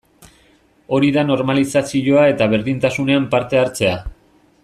[0.97, 3.97] Hori da normalizazioa eta berdintasunean parte hartzea.